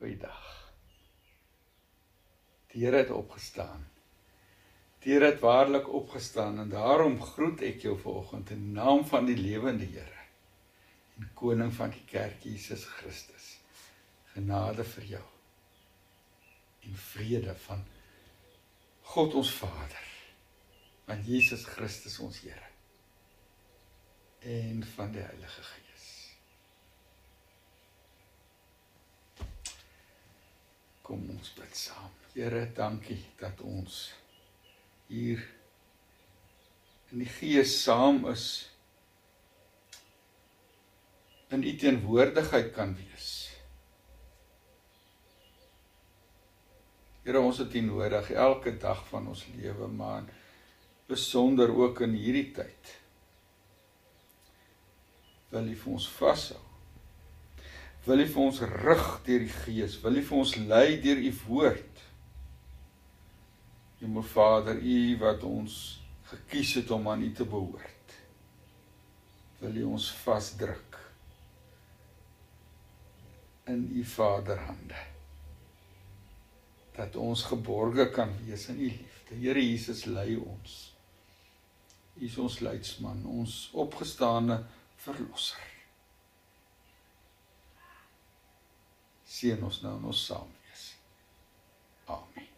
[0.00, 0.44] Goeiedag.
[2.72, 3.82] Die Here het opgestaan.
[5.04, 9.36] Die Here het waarlik opgestaan en daarom groet ek jou vanoggend in naam van die
[9.36, 10.24] lewende Here
[11.18, 13.50] en koning van die kerk Jesus Christus.
[14.32, 15.26] Genade vir jou
[16.88, 17.84] en vrede van
[19.12, 20.08] God ons Vader,
[21.04, 22.72] van Jesus Christus ons Here
[24.48, 25.79] en van die Heilige Gees.
[31.10, 32.10] Kom ons bid saam.
[32.36, 34.12] Here, dankie dat ons
[35.08, 35.40] hier
[37.10, 38.44] in die Gees saam is.
[41.50, 43.32] In U teenwoordigheid kan wees.
[47.26, 50.30] Here, ons het U nodig elke dag van ons lewe, maar
[51.10, 52.96] besonder ook in hierdie tyd.
[55.50, 56.69] Wil U vir ons vashou?
[58.06, 59.98] Wil U vir ons rig deur die Gees?
[60.00, 62.04] Wil U vir ons lei deur U woord?
[64.00, 65.74] Hemel Vader, U wat ons
[66.30, 68.14] gekies het om aan U te behoort.
[69.60, 70.96] Wil U ons vasdruk
[73.68, 75.02] in U Vaderhande?
[76.96, 79.36] Dat ons geborge kan wees in U liefde.
[79.36, 80.78] Here Jesus lei ons.
[82.16, 84.62] U is ons leidsman, ons opgestane
[85.04, 85.69] verlosser.
[89.30, 90.86] Seën ons nou in ons saam wees.
[92.10, 92.48] Amen.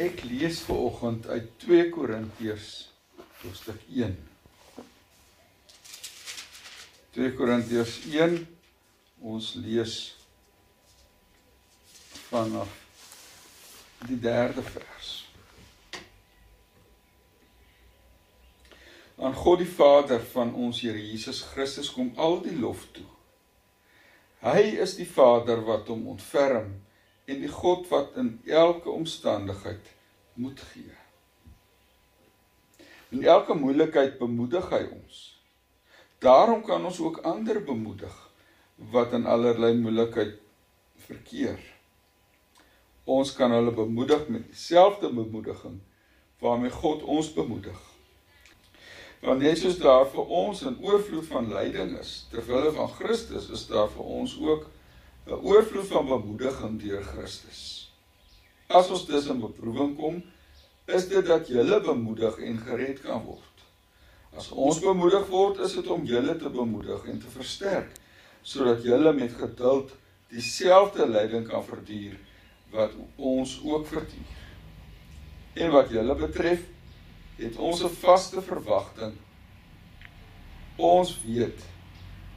[0.00, 2.70] Ek lees ver oggend uit 2 Korintiërs
[3.42, 4.14] hoofstuk 1.
[7.18, 8.38] 2 Korintiërs 1
[9.34, 9.98] ons lees
[12.30, 12.72] vanaf
[14.06, 15.12] die derde vers.
[19.18, 23.17] Aan God die Vader van ons Here Jesus Christus kom al die lof toe
[24.44, 26.70] Hy is die Vader wat hom ontferm
[27.28, 29.90] en die God wat in elke omstandigheid
[30.38, 30.94] moed gee.
[33.10, 35.18] In elke moeilikheid bemoedig hy ons.
[36.22, 38.14] Daarom kan ons ook ander bemoedig
[38.92, 40.38] wat in allerlei moeilikheid
[41.08, 41.58] verkeer.
[43.08, 45.80] Ons kan hulle bemoedig met dieselfde bemoediging
[46.38, 47.87] waarmee God ons bemoedig.
[49.20, 53.50] Want net soos daar vir ons 'n oorvloed van lyding is ter wille van Christus,
[53.50, 54.66] is daar vir ons ook
[55.26, 57.92] 'n oorvloed van bemoediging deur Christus.
[58.66, 60.22] As ons dus in beproewing kom,
[60.86, 63.64] is dit dat julle bemoedig en gered kan word.
[64.36, 67.90] As ons bemoedig word, is dit om julle te bemoedig en te versterk
[68.42, 69.90] sodat julle met geduld
[70.28, 72.16] dieselfde lyding kan verduur
[72.70, 74.36] wat ons ook verduur.
[75.52, 76.62] En wat julle betref,
[77.38, 79.14] het ons 'n vaste verwagting.
[80.76, 81.60] Ons weet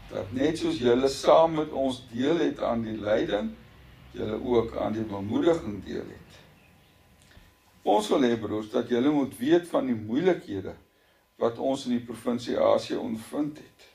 [0.10, 3.52] dat net soos julle saam met ons deel het aan die lyding,
[4.12, 6.32] julle ook aan die bemoediging deel het.
[7.82, 10.76] Ons wil hê broers dat julle moet weet van die moeilikhede
[11.36, 13.88] wat ons in die provinsie Asië ondervind het.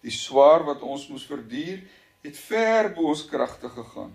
[0.00, 1.82] Die swaar wat ons moes verduur,
[2.24, 4.14] het ver bo ons kragte gegaan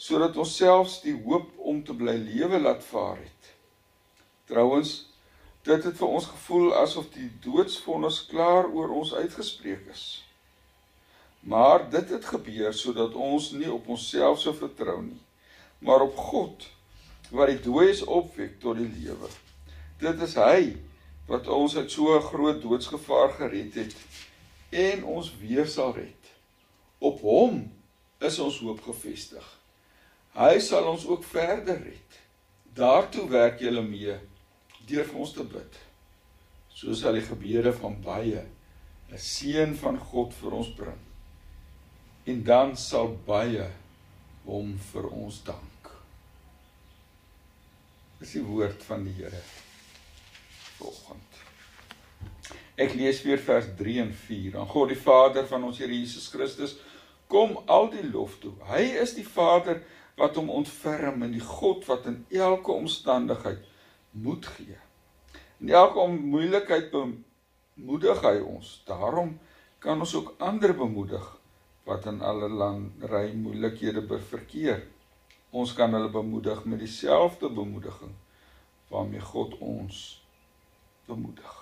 [0.00, 3.48] sodat ons selfs die hoop om te bly lewe laat vaar het.
[4.48, 5.09] Trouwens
[5.62, 10.04] Dit het vir ons gevoel asof die doodsvonnis klaar oor ons uitgespreek is.
[11.40, 15.20] Maar dit het gebeur sodat ons nie op onsself sou vertrou nie,
[15.84, 16.64] maar op God
[17.30, 19.28] wat die dooies opwek tot die lewe.
[20.00, 20.76] Dit is hy
[21.28, 23.94] wat ons uit so 'n groot doodsgevaar gered het
[24.70, 26.32] en ons weer sal red.
[26.98, 27.72] Op hom
[28.18, 29.44] is ons hoop gefestig.
[30.32, 32.20] Hy sal ons ook verder red.
[32.74, 34.18] Daartoe werk julle mee
[34.86, 35.78] deur vir ons te bid.
[36.74, 38.46] So sal die gebede van baie
[39.10, 41.00] 'n seën van God vir ons bring.
[42.24, 43.66] En dan sal baie
[44.44, 45.90] hom vir ons dank.
[48.20, 49.42] Dis die woord van die Here
[50.78, 51.38] vanoggend.
[52.80, 54.58] Ek lees weer vers 3 en 4.
[54.58, 56.76] Aan God die Vader van ons Here Jesus Christus
[57.30, 58.52] kom al die lof toe.
[58.68, 59.82] Hy is die Vader
[60.20, 63.69] wat hom ontferm en die God wat in elke omstandigheid
[64.10, 64.76] moed gee.
[65.58, 68.82] In elke moeilikheid bemoedig hy ons.
[68.86, 69.38] Daarom
[69.78, 71.26] kan ons ook ander bemoedig
[71.84, 74.82] wat in allerlei moeilikhede verkeer.
[75.50, 78.12] Ons kan hulle bemoedig met dieselfde bemoediging
[78.90, 80.22] waarmee God ons
[81.06, 81.56] bemoedig.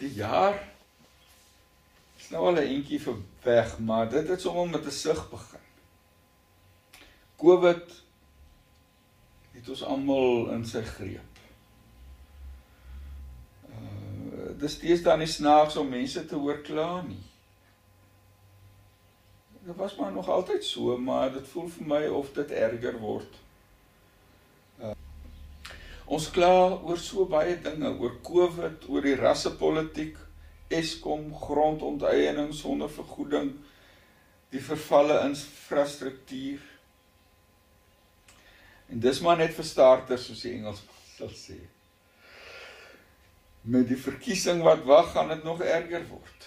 [0.00, 0.56] Die jaar
[2.16, 5.69] is nou al 'n entjie verweg, maar dit het sommer met 'n sig begin.
[7.40, 7.96] Covid
[9.56, 11.42] het ons almal in sy greep.
[13.70, 17.22] Uh dis steeds dan nie snaaks om mense te hoor kla nie.
[19.64, 23.36] Dit was maar nog altyd so, maar dit voel vir my of dit erger word.
[24.80, 24.94] Uh,
[26.04, 30.16] ons kla oor so baie dinge, oor COVID, oor die rassepolitiek,
[30.70, 33.52] Eskom, grondonteiening sonder vergoeding,
[34.50, 36.69] die vervalle infrastruktuur.
[38.90, 41.58] En dis maar net vir starters soos die Engelsman sal sê.
[43.70, 46.46] Met die verkiesing wat wag, gaan dit nog erger word.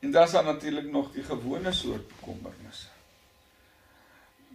[0.00, 2.88] En dan daar natuurlik nog die gewone soort bekommernisse.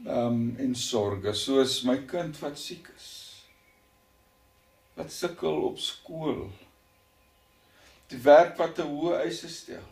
[0.05, 3.09] Ehm um, en sorges, soos my kind wat siek is.
[4.97, 6.49] Wat sukkel op skool.
[8.11, 9.85] Die werk wat te hoë eise stel.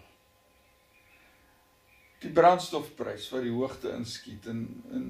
[2.21, 5.05] Die brandstofprys wat die hoogte inskiet en in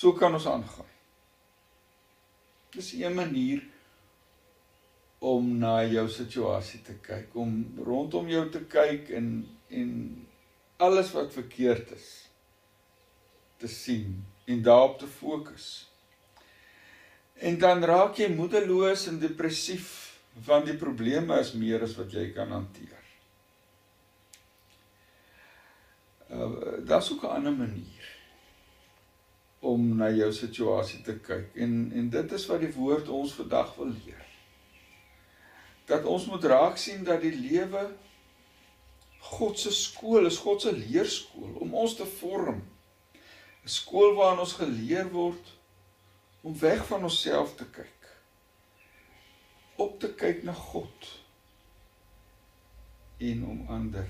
[0.00, 0.88] so kan ons aangaan.
[2.72, 3.60] Dis 'n manier
[5.18, 7.50] om na jou situasie te kyk, om
[7.84, 9.90] rondom jou te kyk en en
[10.76, 12.08] alles wat verkeerd is
[13.58, 15.90] te sien en daarop te fokus.
[17.34, 19.90] En dan raak jy moedeloos en depressief
[20.46, 23.04] want die probleme is meer as wat jy kan hanteer.
[26.30, 27.99] Uh daar's ook 'n ander manier
[29.60, 33.74] om na jou situasie te kyk en en dit is wat die woord ons vandag
[33.76, 34.26] wil leer
[35.90, 37.90] dat ons moet raak sien dat die lewe
[39.20, 42.62] God se skool is, God se leerskool om ons te vorm.
[43.64, 45.56] 'n Skool waarin ons geleer word
[46.40, 48.08] om weg van onsself te kyk.
[49.76, 51.10] Op te kyk na God
[53.18, 54.08] en om ander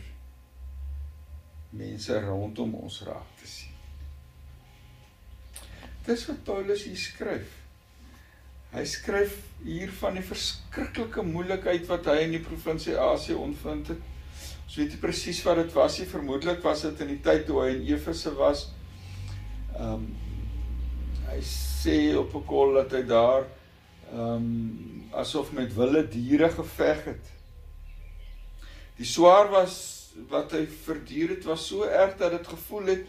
[1.70, 3.79] mense rondom ons raak te sien.
[6.06, 7.56] Dis wat Paulus hier skryf.
[8.70, 14.04] Hy skryf hier van die verskriklike moeilikheid wat hy in die provinsie Asië ondervind het.
[14.64, 17.64] Ons weet nie presies wat dit was nie, vermoedelik was dit in die tyd toe
[17.64, 18.68] hy in Efese was.
[19.74, 20.10] Ehm um,
[21.30, 23.44] hy sê op 'n kol dat hy daar
[24.12, 27.26] ehm um, asof met wilde diere geveg het.
[28.96, 29.76] Die swaar was
[30.30, 33.06] wat hy verduur het was so erg dat dit gevoel het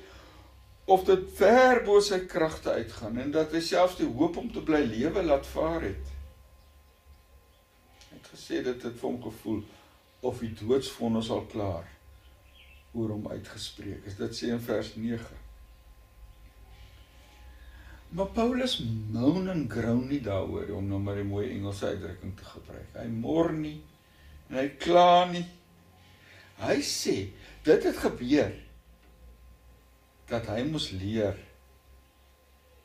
[0.85, 4.63] of dit ver bo sy kragte uitgaan en dat hy selfs die hoop om te
[4.65, 6.09] bly lewe laat vaar het.
[8.09, 9.61] Hy het gesê dit het vir hom gevoel
[10.21, 11.87] of die doodsvonnis al klaar
[12.91, 14.17] oor hom uitgespreek is.
[14.19, 15.39] Dit sê in vers 9.
[18.11, 18.81] Maar Paulus
[19.13, 22.89] moan en groan nie daaroor om nou maar 'n mooi Engelse uitdrukking te gebruik.
[22.93, 23.81] Hy mor nie
[24.49, 25.45] en hy kla nie.
[26.59, 27.31] Hy sê
[27.63, 28.51] dit het gebeur
[30.31, 31.35] dat hy moes leer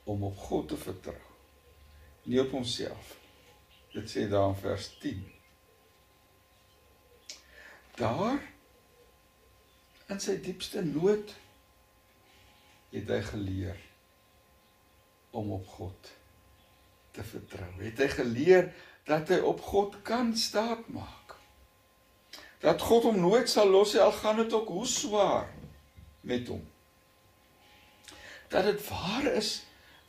[0.07, 1.23] om op God te vertrou.
[2.27, 3.15] Nie op homself.
[3.95, 5.23] Dit sê daar in vers 10.
[7.97, 8.43] Daar
[10.11, 11.33] in sy diepste nood
[12.91, 13.79] het hy geleer
[15.31, 16.13] om op God
[17.15, 17.71] te vertrou.
[17.81, 18.71] Het hy geleer
[19.07, 21.37] dat hy op God kan staatmaak.
[22.63, 25.53] Dat God hom nooit sal los nie al gaan dit ook hoe swaar
[26.27, 26.65] met hom
[28.57, 29.63] dat dit waar is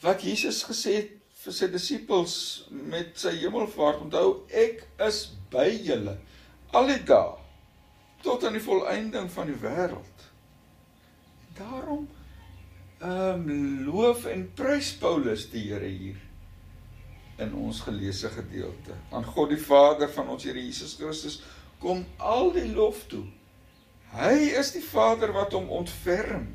[0.04, 2.36] wat Jesus gesê het vir sy disippels
[2.70, 4.06] met sy hemelvaart.
[4.08, 6.18] Onthou, ek is by julle
[6.76, 7.36] al die dae
[8.26, 10.24] tot aan die volëinding van die wêreld.
[11.58, 12.08] Daarom
[12.98, 16.18] ehm um, loof en prys Paulus die Here hier
[17.38, 18.96] in ons geleesde gedeelte.
[19.14, 21.42] Aan God die Vader van ons Here Jesus Christus
[21.84, 23.26] kom al die lof toe.
[24.18, 26.48] Hy is die Vader wat hom ontferm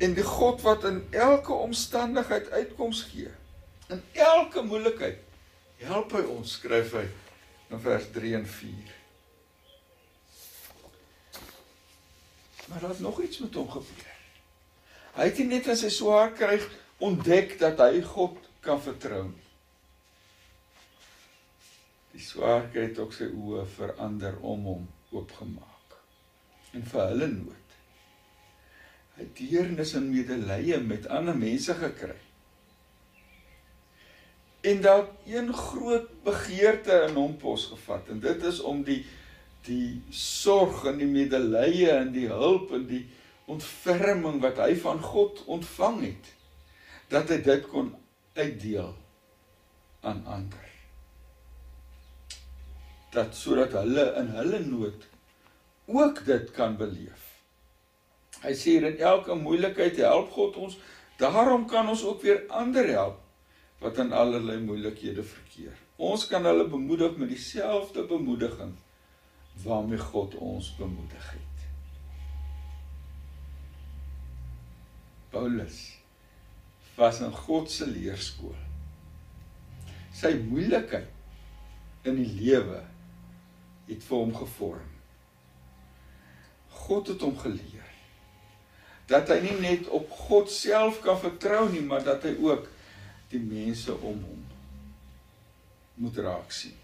[0.00, 3.28] en die God wat in elke omstandigheid uitkoms gee.
[3.92, 5.18] In elke moeilikheid
[5.84, 7.04] help hy ons, skryf hy
[7.70, 8.94] in vers 3 en 4.
[12.70, 14.16] Maar daar het nog iets met hom gebeur.
[15.18, 16.56] Hy het nie net in sy swaar kry
[17.02, 19.48] ontdek dat hy God kan vertrou nie.
[22.14, 25.98] Die swaarheid het ook sy oë verander om hom oopgemaak
[26.74, 27.69] en vir hulle nood
[29.34, 32.16] deernis en medelee met ander mense gekry.
[34.60, 39.04] En daar een groot begeerte in hom posgevat en dit is om die
[39.64, 43.04] die sorg en die medelee en die hulp en die
[43.50, 46.30] ontferming wat hy van God ontvang het
[47.12, 47.90] dat hy dit kon
[48.38, 48.94] uitdeel
[50.06, 50.68] aan ander.
[53.10, 55.08] Dat sodat hulle in hulle nood
[55.90, 57.29] ook dit kan beleef.
[58.40, 60.78] Hy sê in elke moeilikheid help God ons.
[61.20, 63.18] Daarom kan ons ook weer ander help
[63.80, 65.76] wat in allerlei moeilikhede verkeer.
[65.96, 68.74] Ons kan hulle bemoedig met dieselfde bemoediging
[69.64, 71.64] waarmee God ons bemoedig het.
[75.30, 75.78] Paulus
[76.96, 78.56] was in God se leerskool.
[80.16, 82.80] Sy moeilikheid in die lewe
[83.88, 84.88] het vir hom gevorm.
[86.88, 87.89] God het hom geleer
[89.10, 92.68] dat hy nie net op God self kan vertrou nie, maar dat hy ook
[93.32, 94.44] die mense om hom
[96.00, 96.76] moet raak sien.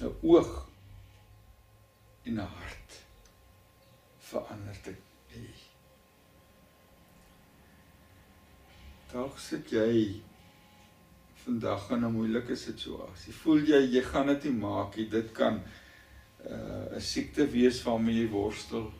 [0.00, 0.68] 'n Oog
[2.24, 3.02] en 'n hart
[4.30, 4.94] verander te
[5.32, 5.46] hê.
[9.12, 10.22] Dalk sit jy
[11.44, 13.32] vandag in 'n moeilike situasie.
[13.32, 15.08] Voel jy jy gaan dit nie maak nie.
[15.08, 15.62] Dit kan
[16.46, 18.92] uh, 'n siekte wees waarmee jy worstel.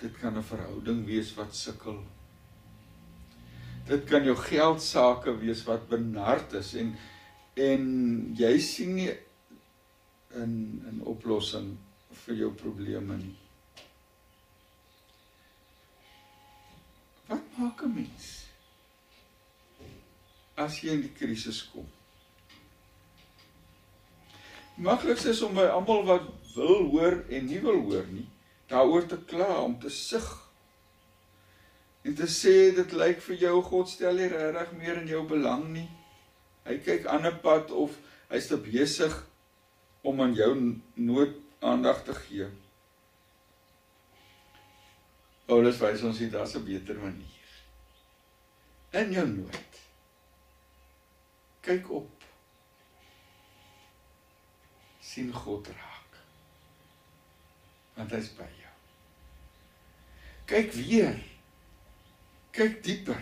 [0.00, 2.00] Dit kan 'n verhouding wees wat sukkel.
[3.86, 6.96] Dit kan jou geld sake wees wat benard is en
[7.54, 7.84] en
[8.38, 10.54] jy sien nie 'n
[10.92, 11.76] 'n oplossing
[12.24, 13.36] vir jou probleme nie.
[17.26, 18.46] Wat maak 'n mens
[20.54, 21.86] as jy in die krisis kom?
[24.76, 26.22] Maklikste is om by almal wat
[26.54, 28.29] wil hoor en nie wil hoor nie
[28.70, 30.28] daaroor te kla, om te sug
[32.06, 35.66] en te sê dit lyk vir jou God stel nie regtig meer in jou belang
[35.74, 35.88] nie.
[36.64, 37.98] Hy kyk ander pad of
[38.30, 39.16] hy's te besig
[40.06, 40.52] om aan jou
[40.96, 42.46] nood aandag te gee.
[45.50, 47.50] Paulus wys ons hier daar's 'n beter manier.
[48.92, 49.82] In jou nood.
[51.60, 52.08] Kyk op.
[55.10, 55.99] sien God raak.
[58.00, 58.74] Want hy's by jou.
[60.48, 61.18] Kyk weer.
[62.56, 63.20] Kyk dieper.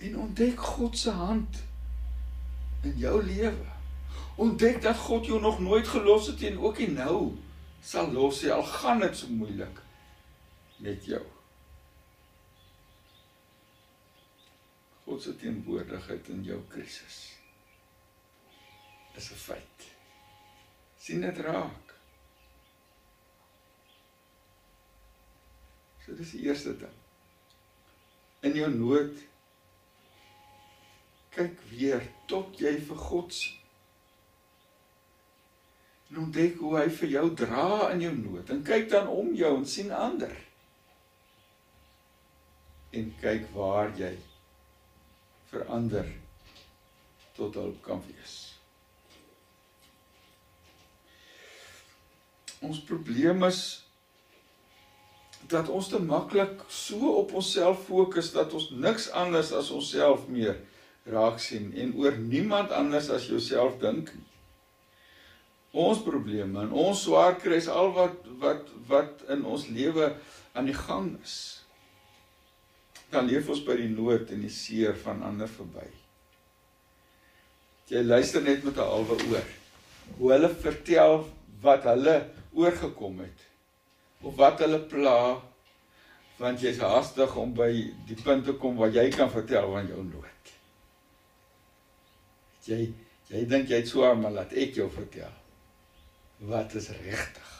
[0.00, 1.60] En ontdek God se hand
[2.88, 3.74] in jou lewe.
[4.40, 7.18] Ontdek dat God jou nog nooit gelos het en ook nie nou
[7.84, 9.80] sal los nie al gaan dit so moeilik
[10.80, 11.22] met jou.
[15.04, 17.20] God se teenwoordigheid in jou krisis
[19.16, 19.84] is 'n feit.
[20.98, 21.85] sien dit raak.
[26.06, 26.98] So dis die eerste ding.
[28.46, 29.16] In jou nood
[31.34, 33.58] kyk weer tot jy vir God sien.
[36.06, 39.50] En ontdek hoe hy vir jou dra in jou nood en kyk dan om jou
[39.58, 40.32] en sien ander.
[42.94, 44.12] En kyk waar jy
[45.50, 46.06] verander
[47.34, 48.36] tot hulp kan wees.
[52.64, 53.85] Ons probleem is
[55.50, 60.58] dat ons te maklik so op onsself fokus dat ons niks anders as onsself meer
[61.06, 64.24] raak sien en oor niemand anders as jouself dink nie.
[65.76, 70.14] Ons probleme en ons swaar kry is al wat wat wat in ons lewe
[70.56, 71.36] aan die gang is.
[73.12, 75.86] Dan leef ons by die nood en die seer van ander verby.
[77.92, 79.46] Jy luister net met 'n halwe oor.
[80.18, 81.28] Hoe hulle vertel
[81.62, 82.16] wat hulle
[82.54, 83.45] oorgekom het
[84.22, 85.18] of wat hulle pla
[86.36, 87.70] want jy's haastig om by
[88.08, 90.52] die punt te kom waar jy kan vertel van jou nood.
[92.66, 92.80] Jy
[93.30, 95.32] jy dink jy het so maar laat ek jou vertel.
[96.46, 97.52] Wat is regtig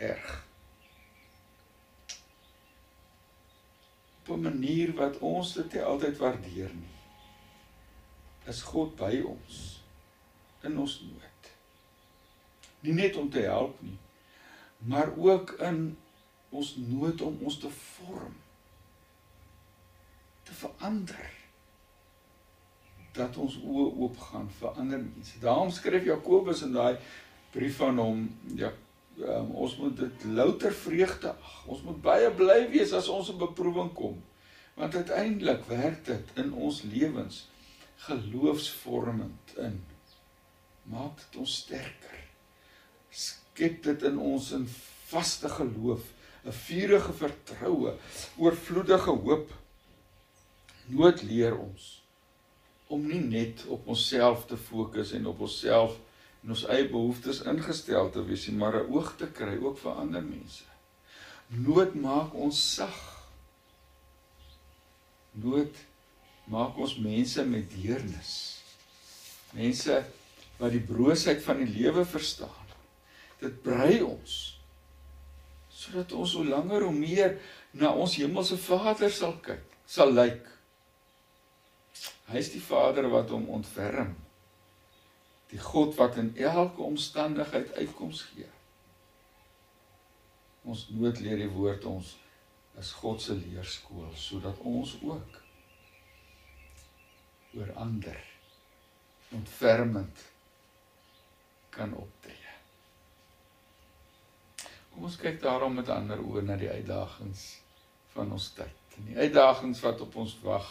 [0.00, 0.32] erg?
[4.24, 6.96] Op 'n manier wat ons dit nie altyd waardeer nie.
[8.48, 9.82] Is God by ons
[10.62, 11.50] in ons nood.
[12.80, 13.98] Nie net om te help nie,
[14.78, 15.96] maar ook in
[16.50, 18.34] ons nood om ons te vorm
[20.44, 21.30] te verander
[23.14, 25.38] dat ons oë oop gaan vir ander mense.
[25.42, 26.98] Daarom skryf Jakobus in daai
[27.54, 28.24] brief van hom
[28.58, 28.72] ja
[29.22, 31.56] um, ons moet dit louter vreugde ag.
[31.70, 34.18] Ons moet baie bly wees as ons op beproewing kom.
[34.74, 37.44] Want uiteindelik werk dit in ons lewens
[38.08, 39.78] geloofsvormend in.
[40.90, 42.23] Maak dit ons sterker.
[43.54, 44.66] Skep dit in ons 'n
[45.06, 46.02] vaste geloof
[46.44, 47.92] 'n vurige vertroue,
[48.36, 49.52] oorvloedige hoop.
[50.86, 52.02] Nood leer ons
[52.86, 55.94] om nie net op onsself te fokus en op onsself
[56.42, 59.92] en ons eie behoeftes ingestel te wees nie, maar 'n oog te kry ook vir
[59.92, 60.64] ander mense.
[61.46, 63.30] Nood maak ons sag.
[65.32, 65.74] Nood
[66.44, 68.62] maak ons mense met deernis.
[69.52, 70.04] Mense
[70.58, 72.63] wat die broosheid van die lewe verstaan.
[73.42, 74.42] Dit brei ons
[75.74, 77.34] sodat ons hoe langer hoe meer
[77.76, 80.46] na ons hemelse Vader sal kyk, sal lyk.
[82.30, 84.14] Hy is die Vader wat hom ontferm.
[85.50, 88.48] Die God wat in elke omstandigheid uitkoms gee.
[90.64, 92.14] Ons nood leer die woord ons
[92.80, 95.42] is God se leerskool sodat ons ook
[97.54, 98.18] oor ander
[99.34, 100.24] ontfermend
[101.74, 102.43] kan optree.
[104.94, 107.42] Kom ons kyk daarom met ander oë na die uitdagings
[108.14, 108.94] van ons tyd.
[108.94, 110.68] En die uitdagings wat op ons wag.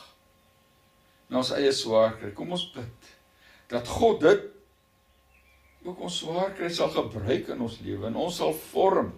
[1.27, 2.31] Na ons eie swaar kry.
[2.31, 3.09] Kom ons bid
[3.73, 4.45] dat God dit
[5.83, 9.11] ook ons swaar kry sal gebruik in ons lewe en ons sal vorm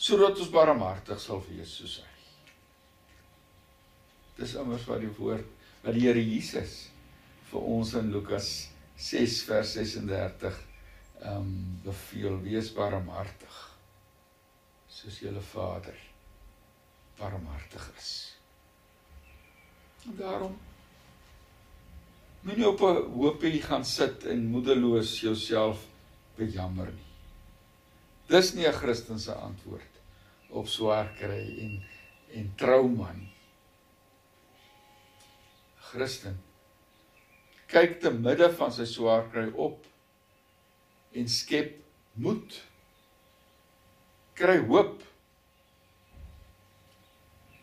[0.00, 2.12] sodat ons barmhartig sal wees soos hy.
[4.38, 5.48] Dis immers wat die woord
[5.82, 6.76] wat die Here Jesus
[7.50, 8.52] vir ons in Lukas
[9.00, 10.62] 6 vers 36
[11.24, 11.50] ehm um,
[11.84, 13.69] beveel wees barmhartig
[15.00, 15.96] soos julle Vader
[17.18, 18.10] barmhartig is.
[20.06, 20.58] En daarom
[22.40, 25.86] moenie op 'n hoopie gaan sit en moedeloos jouself
[26.36, 27.10] bejammer nie.
[28.26, 30.00] Dis nie 'n Christelike antwoord
[30.48, 31.82] op swaar kry en
[32.32, 33.34] en trauma nie.
[35.76, 36.42] Christen
[37.66, 39.86] kyk te midde van sy swaar kry op
[41.12, 41.74] en skep
[42.12, 42.69] moed.
[44.40, 45.02] Kry hoop.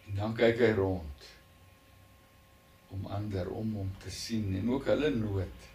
[0.06, 1.24] En dan kyk hy rond
[2.94, 5.66] om ander om hom te sien en ook hulle nood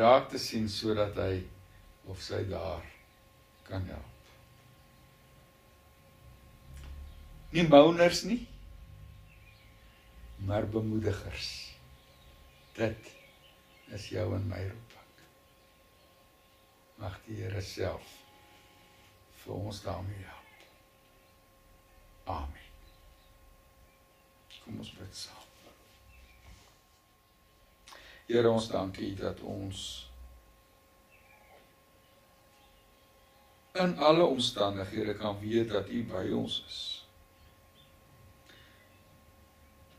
[0.00, 1.44] raak te sien sodat hy
[2.08, 2.88] of sy daar
[3.68, 4.32] kan help.
[7.52, 8.40] Nie mouners nie,
[10.48, 11.52] maar bemoedigers.
[12.80, 13.12] Dit
[13.92, 15.24] is jou en my roeping.
[17.04, 18.23] Mag die Here self
[19.44, 20.68] vir ons daarmee help.
[22.24, 22.70] Amen.
[24.64, 25.44] Kom ons bid saam.
[28.24, 29.80] Here ons dankie dat ons
[33.74, 36.80] in alle omstandighede kan weet dat U by ons is.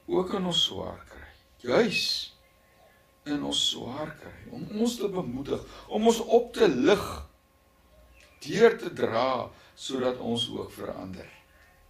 [0.05, 1.29] Ook in ons swaar kry.
[1.65, 2.01] Juis
[3.29, 7.05] in ons swaar kry om ons te bemoedig, om ons op te lig,
[8.45, 11.29] deur te dra sodat ons ook verander.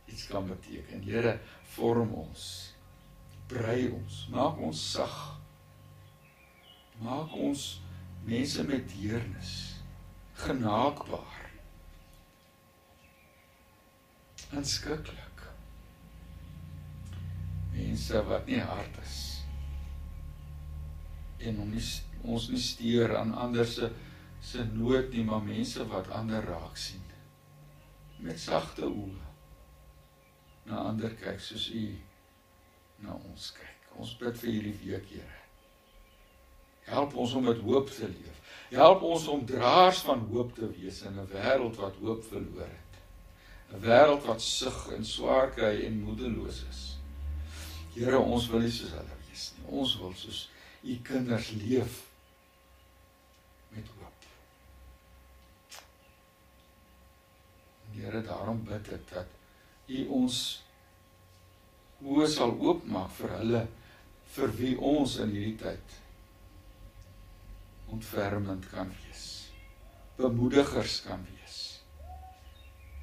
[0.09, 1.03] Iets kan beteken.
[1.05, 1.39] Here,
[1.75, 2.45] vorm ons.
[3.49, 5.15] Brei ons, maak ons sag.
[7.03, 7.65] Maak ons
[8.25, 9.53] mense met deernis
[10.41, 11.41] genaakbaar.
[14.55, 15.47] Aanskiklik
[17.75, 19.35] mense wat nie hard is
[21.45, 21.83] en om nie,
[22.25, 23.89] ons nie steur aan ander se
[24.45, 27.05] se nood nie maar mense wat ander raak sien
[28.25, 29.23] met sagte oë
[30.69, 31.87] na ander kyk soos u
[33.05, 35.41] na ons kyk ons bid vir hierdie week Here
[36.85, 38.41] Help ons om met hoop te leef.
[38.69, 42.93] Help ons om draers van hoop te wees in 'n wêreld wat hoop verloor het.
[43.73, 46.97] 'n Wêreld wat sug en swaar kry en moedeloos is.
[47.95, 49.65] Here, ons wil nie soos hulle wees nie.
[49.79, 50.49] Ons wil soos
[50.83, 52.03] u kinders leef
[53.69, 54.13] met hoop.
[57.95, 59.27] Here, daarom bid ek dat
[59.87, 60.39] u ons
[62.03, 63.61] oë sal oopmaak vir hulle
[64.35, 65.95] vir wie ons in hierdie tyd
[67.95, 69.23] ontfermend kan wees.
[70.17, 71.59] Bemoedigers kan wees.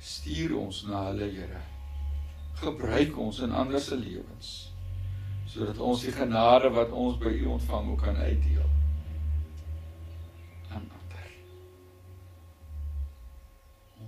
[0.03, 1.63] Stuur ons na hulle Here.
[2.61, 4.53] Gebruik ons in ander se lewens
[5.53, 8.69] sodat ons die genade wat ons by U ontvang ook kan uitdeel
[10.73, 11.27] aan ander.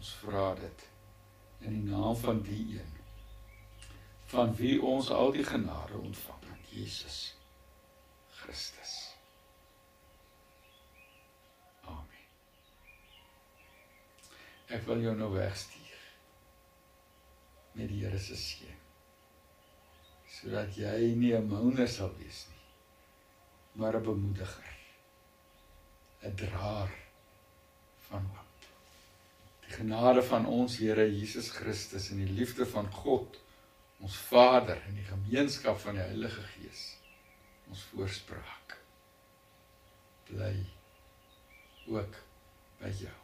[0.04, 0.82] Ons vra dit
[1.64, 2.90] in die naam van die een
[4.34, 7.16] van wie ons al die genade ontvang, Jesus
[8.42, 8.92] Christus.
[14.76, 16.04] Ek wil jou nou wegstuur
[17.80, 18.78] met die Here se seën.
[20.36, 22.64] Sodat jy nie 'n mouner sal wees nie,
[23.72, 24.72] maar 'n bemoediger.
[26.22, 26.90] 'n draer
[28.08, 28.43] van hoop.
[29.74, 33.38] Genade van ons Here Jesus Christus en die liefde van God,
[34.04, 36.94] ons Vader en die gemeenskap van die Heilige Gees
[37.70, 38.76] ons voorspraak
[40.28, 40.54] bly
[41.90, 42.18] ook
[42.80, 43.23] by jou